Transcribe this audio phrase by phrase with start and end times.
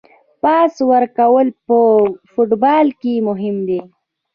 [0.41, 1.79] پاس ورکول په
[2.31, 3.79] فوټبال کې مهم دي.